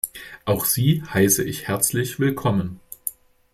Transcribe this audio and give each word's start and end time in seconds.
Auch 0.45 0.65
Sie 0.65 1.03
heiße 1.03 1.43
ich 1.43 1.67
herzlich 1.67 2.17
willkommen! 2.19 2.79